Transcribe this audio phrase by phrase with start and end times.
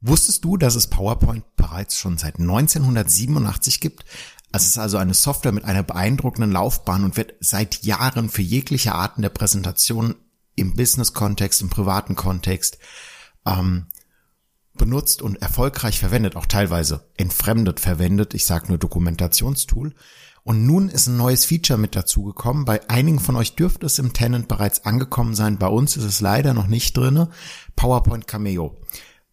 [0.00, 4.04] Wusstest du, dass es PowerPoint bereits schon seit 1987 gibt?
[4.52, 8.94] Es ist also eine Software mit einer beeindruckenden Laufbahn und wird seit Jahren für jegliche
[8.94, 10.14] Arten der Präsentation
[10.54, 12.78] im Business-Kontext, im privaten Kontext
[13.44, 13.86] ähm,
[14.74, 18.32] benutzt und erfolgreich verwendet, auch teilweise entfremdet verwendet.
[18.34, 19.94] Ich sage nur Dokumentationstool.
[20.44, 22.64] Und nun ist ein neues Feature mit dazugekommen.
[22.64, 25.58] Bei einigen von euch dürfte es im Tenant bereits angekommen sein.
[25.58, 27.28] Bei uns ist es leider noch nicht drinne.
[27.76, 28.80] PowerPoint Cameo.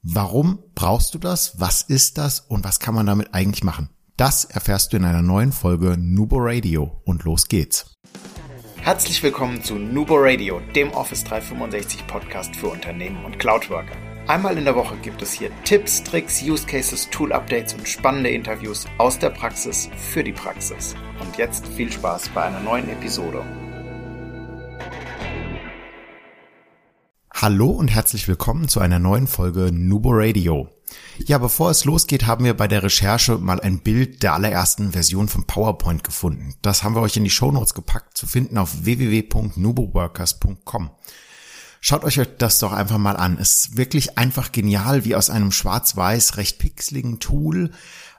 [0.08, 1.60] Warum brauchst du das?
[1.60, 2.40] Was ist das?
[2.40, 3.90] Und was kann man damit eigentlich machen?
[4.18, 7.02] Das erfährst du in einer neuen Folge Nubo Radio.
[7.06, 7.92] Und los geht's.
[8.76, 13.96] Herzlich willkommen zu Nubo Radio, dem Office 365 Podcast für Unternehmen und Cloudworker.
[14.28, 18.30] Einmal in der Woche gibt es hier Tipps, Tricks, Use Cases, Tool Updates und spannende
[18.30, 20.94] Interviews aus der Praxis für die Praxis.
[21.20, 23.44] Und jetzt viel Spaß bei einer neuen Episode.
[27.46, 30.68] Hallo und herzlich willkommen zu einer neuen Folge Nubo Radio.
[31.28, 35.28] Ja, bevor es losgeht, haben wir bei der Recherche mal ein Bild der allerersten Version
[35.28, 36.56] von PowerPoint gefunden.
[36.64, 40.90] Das haben wir euch in die Shownotes gepackt, zu finden auf www.nuboworkers.com.
[41.82, 43.38] Schaut euch das doch einfach mal an.
[43.40, 47.70] Es ist wirklich einfach genial, wie aus einem schwarz-weiß, recht pixeligen Tool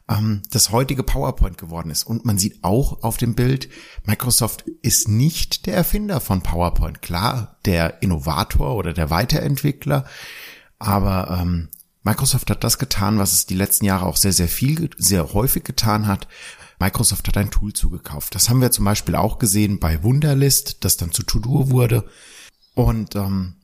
[0.09, 2.05] ähm, das heutige PowerPoint geworden ist.
[2.05, 3.69] Und man sieht auch auf dem Bild,
[4.05, 7.03] Microsoft ist nicht der Erfinder von PowerPoint.
[7.03, 10.05] Klar, der Innovator oder der Weiterentwickler,
[10.79, 11.69] aber ähm,
[12.03, 15.65] Microsoft hat das getan, was es die letzten Jahre auch sehr, sehr viel, sehr häufig
[15.65, 16.29] getan hat.
[16.79, 18.35] Microsoft hat ein Tool zugekauft.
[18.35, 22.05] Das haben wir zum Beispiel auch gesehen bei Wunderlist, das dann zu To-Do wurde.
[22.75, 23.55] Und ähm,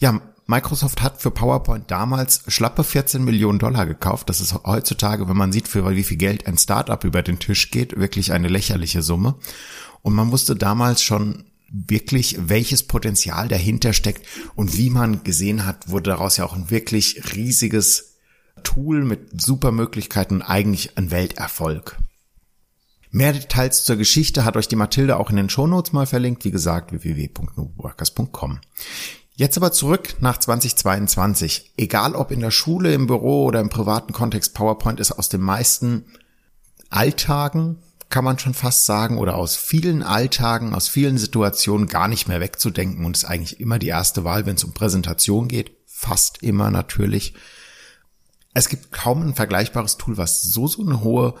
[0.00, 4.28] ja, Microsoft hat für PowerPoint damals schlappe 14 Millionen Dollar gekauft.
[4.28, 7.70] Das ist heutzutage, wenn man sieht, für wie viel Geld ein Startup über den Tisch
[7.70, 9.36] geht, wirklich eine lächerliche Summe.
[10.02, 15.88] Und man wusste damals schon wirklich, welches Potenzial dahinter steckt und wie man gesehen hat,
[15.88, 18.18] wurde daraus ja auch ein wirklich riesiges
[18.62, 21.98] Tool mit super Möglichkeiten, eigentlich ein Welterfolg.
[23.10, 26.50] Mehr Details zur Geschichte hat euch die Mathilde auch in den Shownotes mal verlinkt, wie
[26.50, 28.60] gesagt, www.noworkers.com.
[29.36, 31.72] Jetzt aber zurück nach 2022.
[31.76, 35.40] Egal ob in der Schule, im Büro oder im privaten Kontext, PowerPoint ist aus den
[35.40, 36.04] meisten
[36.88, 37.78] Alltagen,
[38.10, 42.40] kann man schon fast sagen, oder aus vielen Alltagen, aus vielen Situationen gar nicht mehr
[42.40, 45.72] wegzudenken und ist eigentlich immer die erste Wahl, wenn es um Präsentation geht.
[45.84, 47.34] Fast immer natürlich.
[48.52, 51.34] Es gibt kaum ein vergleichbares Tool, was so, so eine hohe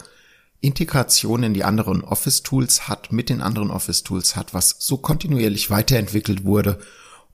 [0.60, 6.44] Integration in die anderen Office-Tools hat, mit den anderen Office-Tools hat, was so kontinuierlich weiterentwickelt
[6.44, 6.80] wurde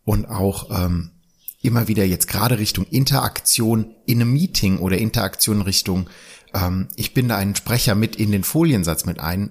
[0.05, 1.11] und auch ähm,
[1.63, 6.09] immer wieder jetzt gerade Richtung Interaktion in einem Meeting oder Interaktion Richtung,
[6.55, 9.51] ähm, ich bin da ein Sprecher mit in den Foliensatz mit ein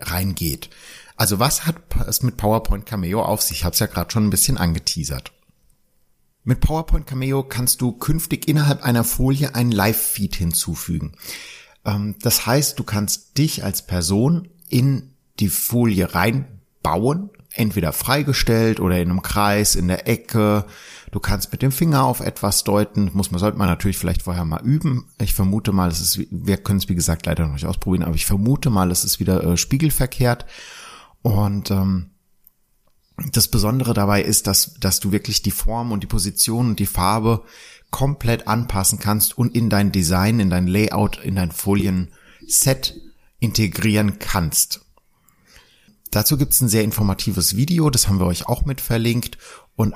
[0.00, 0.70] reingeht.
[1.16, 1.76] Also was hat
[2.06, 3.58] es mit PowerPoint Cameo auf sich?
[3.58, 5.32] Ich habe es ja gerade schon ein bisschen angeteasert.
[6.44, 11.12] Mit PowerPoint Cameo kannst du künftig innerhalb einer Folie einen Live-Feed hinzufügen.
[11.84, 19.00] Ähm, das heißt, du kannst dich als Person in die Folie reinbauen entweder freigestellt oder
[19.00, 20.64] in einem Kreis, in der Ecke.
[21.10, 23.10] Du kannst mit dem Finger auf etwas deuten.
[23.12, 25.06] Muss man, sollte man natürlich vielleicht vorher mal üben.
[25.20, 28.14] Ich vermute mal, es ist, wir können es wie gesagt leider noch nicht ausprobieren, aber
[28.14, 30.46] ich vermute mal, es ist wieder äh, spiegelverkehrt.
[31.22, 32.10] Und ähm,
[33.32, 36.86] das Besondere dabei ist, dass, dass du wirklich die Form und die Position und die
[36.86, 37.42] Farbe
[37.90, 42.94] komplett anpassen kannst und in dein Design, in dein Layout, in dein Folien-Set
[43.40, 44.84] integrieren kannst.
[46.10, 49.38] Dazu gibt's ein sehr informatives Video, das haben wir euch auch mit verlinkt
[49.76, 49.94] und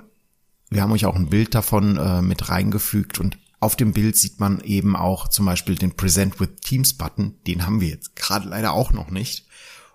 [0.71, 4.41] wir haben euch auch ein Bild davon äh, mit reingefügt und auf dem Bild sieht
[4.41, 8.49] man eben auch zum Beispiel den Present with Teams Button, den haben wir jetzt gerade
[8.49, 9.47] leider auch noch nicht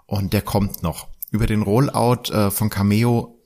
[0.05, 1.09] und der kommt noch.
[1.31, 3.37] Über den Rollout äh, von Cameo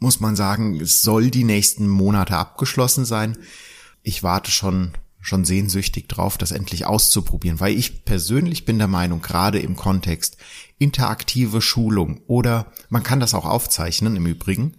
[0.00, 3.38] muss man sagen, es soll die nächsten Monate abgeschlossen sein.
[4.02, 4.92] Ich warte schon
[5.28, 10.38] schon sehnsüchtig drauf, das endlich auszuprobieren, weil ich persönlich bin der Meinung, gerade im Kontext
[10.78, 14.76] interaktive Schulung oder man kann das auch aufzeichnen im Übrigen,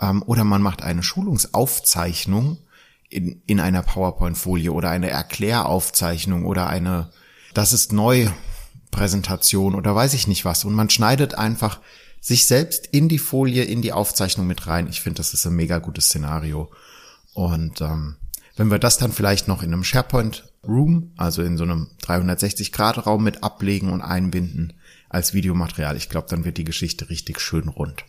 [0.00, 2.58] ähm, oder man macht eine Schulungsaufzeichnung
[3.08, 7.10] in, in einer PowerPoint-Folie oder eine Erkläraufzeichnung oder eine,
[7.54, 8.28] das ist neu
[8.90, 11.80] Präsentation oder weiß ich nicht was und man schneidet einfach
[12.20, 14.86] sich selbst in die Folie, in die Aufzeichnung mit rein.
[14.88, 16.70] Ich finde, das ist ein mega gutes Szenario.
[17.34, 18.14] Und ähm,
[18.56, 23.22] wenn wir das dann vielleicht noch in einem SharePoint Room, also in so einem 360-Grad-Raum
[23.22, 24.74] mit ablegen und einbinden
[25.08, 28.04] als Videomaterial, ich glaube, dann wird die Geschichte richtig schön rund.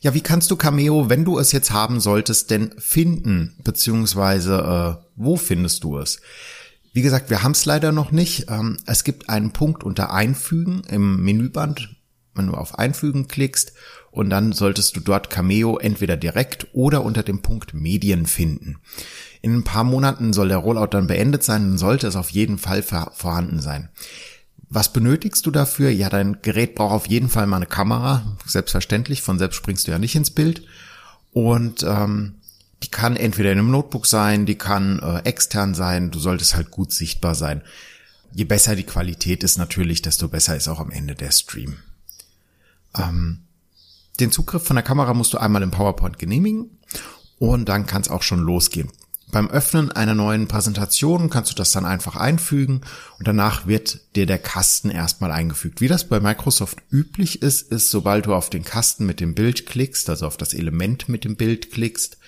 [0.00, 3.56] Ja, wie kannst du Cameo, wenn du es jetzt haben solltest, denn finden?
[3.64, 6.20] Beziehungsweise, äh, wo findest du es?
[6.92, 8.46] Wie gesagt, wir haben es leider noch nicht.
[8.48, 11.96] Ähm, es gibt einen Punkt unter Einfügen im Menüband,
[12.34, 13.72] wenn du auf Einfügen klickst
[14.10, 18.78] und dann solltest du dort Cameo entweder direkt oder unter dem Punkt Medien finden.
[19.46, 22.58] In ein paar Monaten soll der Rollout dann beendet sein, dann sollte es auf jeden
[22.58, 23.90] Fall vorhanden sein.
[24.68, 25.88] Was benötigst du dafür?
[25.88, 28.36] Ja, dein Gerät braucht auf jeden Fall mal eine Kamera.
[28.44, 30.64] Selbstverständlich, von selbst springst du ja nicht ins Bild.
[31.32, 32.40] Und ähm,
[32.82, 36.72] die kann entweder in einem Notebook sein, die kann äh, extern sein, du solltest halt
[36.72, 37.62] gut sichtbar sein.
[38.32, 41.76] Je besser die Qualität ist natürlich, desto besser ist auch am Ende der Stream.
[42.98, 43.42] Ähm,
[44.18, 46.80] den Zugriff von der Kamera musst du einmal im PowerPoint genehmigen
[47.38, 48.90] und dann kann es auch schon losgehen.
[49.32, 52.82] Beim Öffnen einer neuen Präsentation kannst du das dann einfach einfügen
[53.18, 55.80] und danach wird dir der Kasten erstmal eingefügt.
[55.80, 59.66] Wie das bei Microsoft üblich ist, ist, sobald du auf den Kasten mit dem Bild
[59.66, 62.18] klickst, also auf das Element mit dem Bild klickst,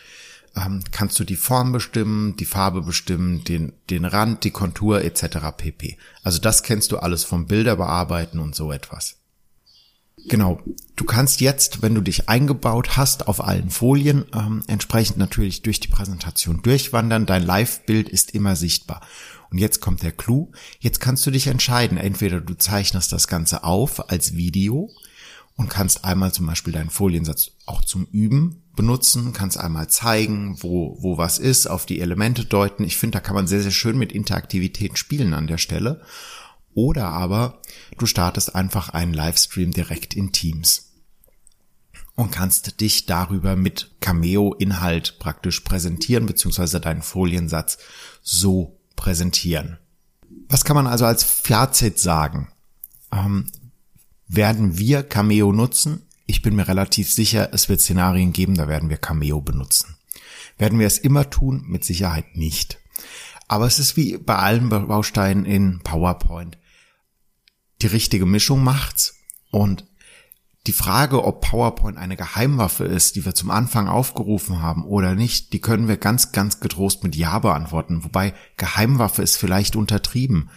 [0.56, 5.38] ähm, kannst du die Form bestimmen, die Farbe bestimmen, den, den Rand, die Kontur etc.
[5.56, 5.98] pp.
[6.24, 9.16] Also das kennst du alles vom Bilder bearbeiten und so etwas.
[10.26, 10.60] Genau.
[10.96, 15.80] Du kannst jetzt, wenn du dich eingebaut hast auf allen Folien, ähm, entsprechend natürlich durch
[15.80, 17.24] die Präsentation durchwandern.
[17.24, 19.00] Dein Live-Bild ist immer sichtbar.
[19.50, 20.50] Und jetzt kommt der Clou.
[20.80, 21.98] Jetzt kannst du dich entscheiden.
[21.98, 24.90] Entweder du zeichnest das Ganze auf als Video
[25.56, 30.96] und kannst einmal zum Beispiel deinen Foliensatz auch zum Üben benutzen, kannst einmal zeigen, wo,
[31.00, 32.84] wo was ist, auf die Elemente deuten.
[32.84, 36.00] Ich finde, da kann man sehr, sehr schön mit Interaktivität spielen an der Stelle.
[36.78, 37.60] Oder aber
[37.98, 40.92] du startest einfach einen Livestream direkt in Teams
[42.14, 47.78] und kannst dich darüber mit Cameo-Inhalt praktisch präsentieren, beziehungsweise deinen Foliensatz
[48.22, 49.78] so präsentieren.
[50.48, 52.52] Was kann man also als Fazit sagen?
[53.10, 53.46] Ähm,
[54.28, 56.06] werden wir Cameo nutzen?
[56.26, 59.96] Ich bin mir relativ sicher, es wird Szenarien geben, da werden wir Cameo benutzen.
[60.58, 61.64] Werden wir es immer tun?
[61.66, 62.78] Mit Sicherheit nicht.
[63.48, 66.56] Aber es ist wie bei allen Bausteinen in PowerPoint.
[67.82, 69.16] Die richtige Mischung macht's.
[69.50, 69.84] Und
[70.66, 75.52] die Frage, ob PowerPoint eine Geheimwaffe ist, die wir zum Anfang aufgerufen haben oder nicht,
[75.52, 78.04] die können wir ganz, ganz getrost mit Ja beantworten.
[78.04, 80.50] Wobei Geheimwaffe ist vielleicht untertrieben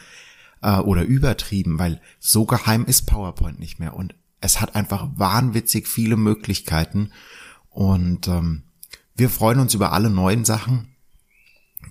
[0.61, 3.93] äh, oder übertrieben, weil so geheim ist PowerPoint nicht mehr.
[3.93, 7.11] Und es hat einfach wahnwitzig viele Möglichkeiten.
[7.69, 8.63] Und ähm,
[9.15, 10.90] wir freuen uns über alle neuen Sachen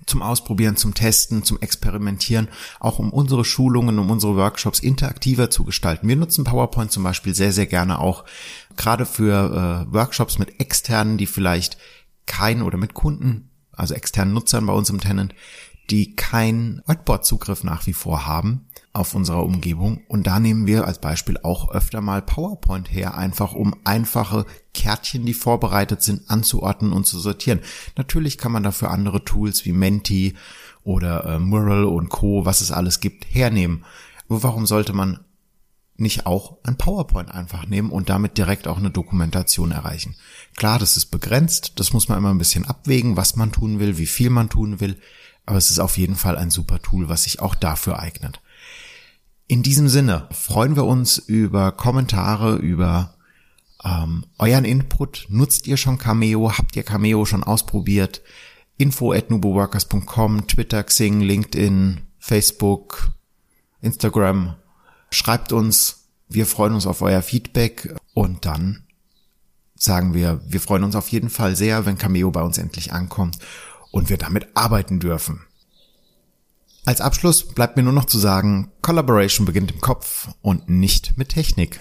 [0.05, 2.47] zum Ausprobieren, zum Testen, zum Experimentieren,
[2.79, 6.07] auch um unsere Schulungen, um unsere Workshops interaktiver zu gestalten.
[6.07, 8.25] Wir nutzen PowerPoint zum Beispiel sehr, sehr gerne auch
[8.77, 11.77] gerade für äh, Workshops mit externen, die vielleicht
[12.25, 15.33] kein oder mit Kunden, also externen Nutzern bei uns im Tenant,
[15.91, 20.01] die keinen Whiteboard-Zugriff nach wie vor haben auf unserer Umgebung.
[20.07, 25.25] Und da nehmen wir als Beispiel auch öfter mal PowerPoint her, einfach um einfache Kärtchen,
[25.25, 27.59] die vorbereitet sind, anzuordnen und zu sortieren.
[27.97, 30.35] Natürlich kann man dafür andere Tools wie Menti
[30.83, 33.85] oder äh, Mural und Co., was es alles gibt, hernehmen.
[34.29, 35.19] Aber warum sollte man
[35.97, 40.15] nicht auch ein PowerPoint einfach nehmen und damit direkt auch eine Dokumentation erreichen?
[40.55, 43.97] Klar, das ist begrenzt, das muss man immer ein bisschen abwägen, was man tun will,
[43.97, 44.97] wie viel man tun will,
[45.45, 48.39] aber es ist auf jeden Fall ein super Tool, was sich auch dafür eignet.
[49.47, 53.15] In diesem Sinne freuen wir uns über Kommentare, über
[53.83, 55.25] ähm, euren Input.
[55.29, 56.57] Nutzt ihr schon Cameo?
[56.57, 58.21] Habt ihr Cameo schon ausprobiert?
[58.77, 63.11] Info at nuboworkers.com, Twitter, Xing, LinkedIn, Facebook,
[63.81, 64.55] Instagram.
[65.11, 66.07] Schreibt uns.
[66.29, 68.83] Wir freuen uns auf euer Feedback und dann
[69.75, 73.37] sagen wir, wir freuen uns auf jeden Fall sehr, wenn Cameo bei uns endlich ankommt
[73.91, 75.45] und wir damit arbeiten dürfen.
[76.85, 81.29] Als Abschluss bleibt mir nur noch zu sagen, Collaboration beginnt im Kopf und nicht mit
[81.29, 81.79] Technik.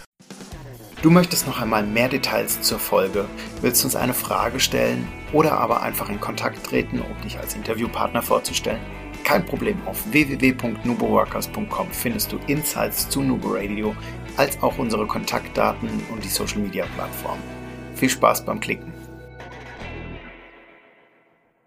[1.02, 3.24] Du möchtest noch einmal mehr Details zur Folge,
[3.62, 8.20] willst uns eine Frage stellen oder aber einfach in Kontakt treten, um dich als Interviewpartner
[8.20, 8.80] vorzustellen?
[9.24, 13.94] Kein Problem, auf www.nuboworkers.com findest du Insights zu Nubo Radio,
[14.36, 17.38] als auch unsere Kontaktdaten und die Social Media Plattform.
[17.94, 18.89] Viel Spaß beim Klicken!